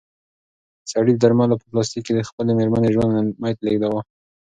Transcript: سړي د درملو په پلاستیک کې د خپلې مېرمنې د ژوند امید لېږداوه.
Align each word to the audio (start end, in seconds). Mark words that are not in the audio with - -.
سړي 0.91 1.11
د 1.15 1.19
درملو 1.23 1.59
په 1.61 1.65
پلاستیک 1.71 2.03
کې 2.05 2.13
د 2.15 2.21
خپلې 2.29 2.51
مېرمنې 2.59 2.87
د 2.89 2.93
ژوند 2.95 3.13
امید 3.39 3.59
لېږداوه. 3.65 4.01